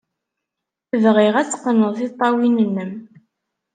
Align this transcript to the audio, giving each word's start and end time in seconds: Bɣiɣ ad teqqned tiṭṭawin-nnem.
Bɣiɣ 1.03 1.35
ad 1.37 1.47
teqqned 1.49 1.83
tiṭṭawin-nnem. 1.97 2.91